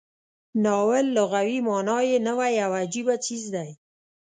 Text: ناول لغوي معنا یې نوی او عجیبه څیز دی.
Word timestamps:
ناول 0.63 1.05
لغوي 1.17 1.57
معنا 1.67 1.97
یې 2.09 2.17
نوی 2.27 2.53
او 2.65 2.71
عجیبه 2.81 3.15
څیز 3.25 3.43
دی. 3.55 3.69